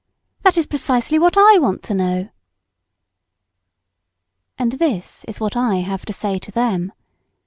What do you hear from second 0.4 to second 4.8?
That is precisely what I want to know." And